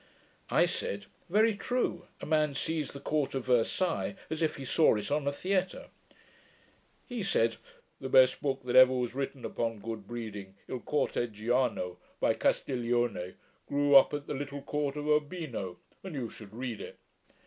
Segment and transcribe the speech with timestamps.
[0.49, 4.95] I said, 'Very true: a man sees the court of Versailles, as if he saw
[4.95, 5.89] it on a theatre.'
[7.05, 7.57] He said,
[7.99, 13.35] 'The best book that ever was written upon good breeding, Il Corteggiano, by Castiglione,
[13.67, 16.97] grew up at the little court of Urbino, and you should read it.'